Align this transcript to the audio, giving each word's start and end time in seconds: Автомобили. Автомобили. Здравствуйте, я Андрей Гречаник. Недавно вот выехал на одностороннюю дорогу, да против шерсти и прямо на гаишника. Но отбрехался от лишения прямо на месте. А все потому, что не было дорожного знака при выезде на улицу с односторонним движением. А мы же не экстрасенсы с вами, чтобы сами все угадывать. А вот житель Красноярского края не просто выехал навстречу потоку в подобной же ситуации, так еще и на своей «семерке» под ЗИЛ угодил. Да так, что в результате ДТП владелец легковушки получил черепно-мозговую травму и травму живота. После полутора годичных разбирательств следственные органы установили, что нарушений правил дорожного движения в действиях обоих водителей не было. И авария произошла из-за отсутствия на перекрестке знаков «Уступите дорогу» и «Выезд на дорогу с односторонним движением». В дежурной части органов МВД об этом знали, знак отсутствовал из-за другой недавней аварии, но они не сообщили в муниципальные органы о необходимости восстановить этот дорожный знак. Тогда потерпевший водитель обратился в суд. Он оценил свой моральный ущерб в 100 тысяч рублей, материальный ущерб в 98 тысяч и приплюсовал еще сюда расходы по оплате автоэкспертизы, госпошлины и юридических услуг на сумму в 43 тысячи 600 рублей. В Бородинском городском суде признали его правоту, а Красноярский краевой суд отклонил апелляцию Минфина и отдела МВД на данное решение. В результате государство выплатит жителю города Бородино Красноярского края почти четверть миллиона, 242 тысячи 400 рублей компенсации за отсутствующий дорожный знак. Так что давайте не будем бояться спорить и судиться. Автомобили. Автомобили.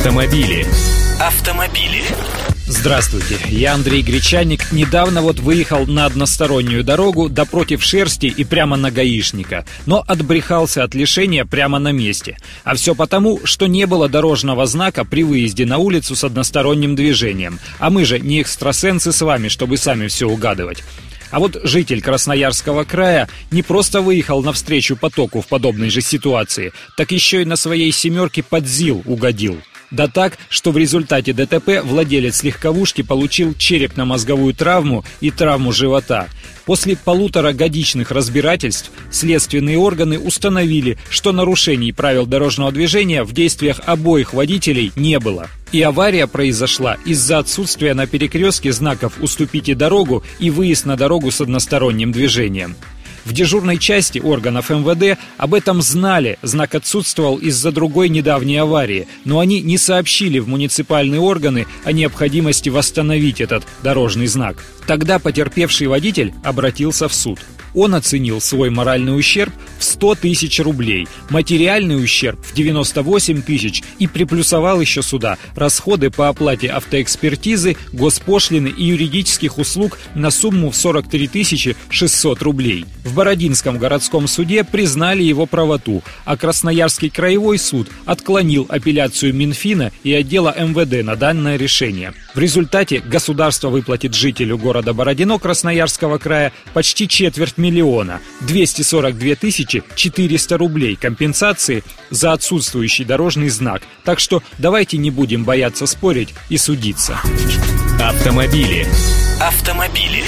Автомобили. 0.00 0.66
Автомобили. 1.20 2.02
Здравствуйте, 2.64 3.36
я 3.50 3.74
Андрей 3.74 4.00
Гречаник. 4.00 4.72
Недавно 4.72 5.20
вот 5.20 5.40
выехал 5.40 5.86
на 5.86 6.06
одностороннюю 6.06 6.82
дорогу, 6.82 7.28
да 7.28 7.44
против 7.44 7.82
шерсти 7.82 8.24
и 8.24 8.44
прямо 8.44 8.78
на 8.78 8.90
гаишника. 8.90 9.66
Но 9.84 10.02
отбрехался 10.08 10.84
от 10.84 10.94
лишения 10.94 11.44
прямо 11.44 11.78
на 11.78 11.92
месте. 11.92 12.38
А 12.64 12.76
все 12.76 12.94
потому, 12.94 13.40
что 13.44 13.66
не 13.66 13.86
было 13.86 14.08
дорожного 14.08 14.64
знака 14.64 15.04
при 15.04 15.22
выезде 15.22 15.66
на 15.66 15.76
улицу 15.76 16.16
с 16.16 16.24
односторонним 16.24 16.94
движением. 16.96 17.60
А 17.78 17.90
мы 17.90 18.06
же 18.06 18.18
не 18.18 18.40
экстрасенсы 18.40 19.12
с 19.12 19.20
вами, 19.20 19.48
чтобы 19.48 19.76
сами 19.76 20.06
все 20.06 20.26
угадывать. 20.26 20.82
А 21.30 21.40
вот 21.40 21.60
житель 21.62 22.00
Красноярского 22.00 22.84
края 22.84 23.28
не 23.50 23.62
просто 23.62 24.00
выехал 24.00 24.42
навстречу 24.42 24.96
потоку 24.96 25.42
в 25.42 25.46
подобной 25.46 25.90
же 25.90 26.00
ситуации, 26.00 26.72
так 26.96 27.12
еще 27.12 27.42
и 27.42 27.44
на 27.44 27.56
своей 27.56 27.92
«семерке» 27.92 28.42
под 28.42 28.66
ЗИЛ 28.66 29.02
угодил. 29.04 29.60
Да 29.90 30.06
так, 30.06 30.38
что 30.48 30.70
в 30.70 30.78
результате 30.78 31.32
ДТП 31.32 31.82
владелец 31.82 32.42
легковушки 32.42 33.02
получил 33.02 33.54
черепно-мозговую 33.54 34.54
травму 34.54 35.04
и 35.20 35.30
травму 35.30 35.72
живота. 35.72 36.28
После 36.64 36.96
полутора 36.96 37.52
годичных 37.52 38.12
разбирательств 38.12 38.92
следственные 39.10 39.78
органы 39.78 40.18
установили, 40.20 40.98
что 41.08 41.32
нарушений 41.32 41.92
правил 41.92 42.26
дорожного 42.26 42.70
движения 42.70 43.24
в 43.24 43.32
действиях 43.32 43.80
обоих 43.86 44.32
водителей 44.32 44.92
не 44.94 45.18
было. 45.18 45.48
И 45.72 45.82
авария 45.82 46.26
произошла 46.26 46.96
из-за 47.04 47.38
отсутствия 47.38 47.94
на 47.94 48.06
перекрестке 48.06 48.72
знаков 48.72 49.14
«Уступите 49.20 49.74
дорогу» 49.74 50.22
и 50.38 50.50
«Выезд 50.50 50.86
на 50.86 50.96
дорогу 50.96 51.30
с 51.30 51.40
односторонним 51.40 52.12
движением». 52.12 52.76
В 53.24 53.32
дежурной 53.32 53.78
части 53.78 54.18
органов 54.18 54.70
МВД 54.70 55.18
об 55.36 55.54
этом 55.54 55.82
знали, 55.82 56.38
знак 56.42 56.74
отсутствовал 56.74 57.36
из-за 57.36 57.70
другой 57.72 58.08
недавней 58.08 58.56
аварии, 58.56 59.06
но 59.24 59.40
они 59.40 59.60
не 59.60 59.78
сообщили 59.78 60.38
в 60.38 60.48
муниципальные 60.48 61.20
органы 61.20 61.66
о 61.84 61.92
необходимости 61.92 62.68
восстановить 62.68 63.40
этот 63.40 63.64
дорожный 63.82 64.26
знак. 64.26 64.56
Тогда 64.86 65.18
потерпевший 65.18 65.86
водитель 65.86 66.32
обратился 66.42 67.08
в 67.08 67.14
суд. 67.14 67.38
Он 67.74 67.94
оценил 67.94 68.40
свой 68.40 68.70
моральный 68.70 69.16
ущерб 69.16 69.52
в 69.78 69.84
100 69.84 70.16
тысяч 70.16 70.60
рублей, 70.60 71.06
материальный 71.30 72.02
ущерб 72.02 72.38
в 72.44 72.54
98 72.54 73.42
тысяч 73.42 73.82
и 73.98 74.06
приплюсовал 74.06 74.80
еще 74.80 75.02
сюда 75.02 75.38
расходы 75.54 76.10
по 76.10 76.28
оплате 76.28 76.68
автоэкспертизы, 76.68 77.76
госпошлины 77.92 78.68
и 78.68 78.84
юридических 78.84 79.58
услуг 79.58 79.98
на 80.14 80.30
сумму 80.30 80.70
в 80.70 80.76
43 80.76 81.28
тысячи 81.28 81.76
600 81.88 82.42
рублей. 82.42 82.84
В 83.04 83.14
Бородинском 83.14 83.78
городском 83.78 84.28
суде 84.28 84.64
признали 84.64 85.22
его 85.22 85.46
правоту, 85.46 86.02
а 86.24 86.36
Красноярский 86.36 87.10
краевой 87.10 87.58
суд 87.58 87.88
отклонил 88.04 88.66
апелляцию 88.68 89.34
Минфина 89.34 89.92
и 90.02 90.12
отдела 90.12 90.54
МВД 90.58 91.04
на 91.04 91.16
данное 91.16 91.56
решение. 91.56 92.12
В 92.34 92.38
результате 92.38 93.00
государство 93.00 93.68
выплатит 93.68 94.14
жителю 94.14 94.58
города 94.58 94.92
Бородино 94.92 95.38
Красноярского 95.38 96.18
края 96.18 96.52
почти 96.74 97.08
четверть 97.08 97.58
миллиона, 97.60 98.20
242 98.40 99.34
тысячи 99.36 99.84
400 99.94 100.58
рублей 100.58 100.96
компенсации 100.96 101.84
за 102.10 102.32
отсутствующий 102.32 103.04
дорожный 103.04 103.48
знак. 103.48 103.82
Так 104.04 104.18
что 104.18 104.42
давайте 104.58 104.96
не 104.98 105.10
будем 105.10 105.44
бояться 105.44 105.86
спорить 105.86 106.34
и 106.48 106.56
судиться. 106.56 107.20
Автомобили. 108.00 108.86
Автомобили. 109.40 110.24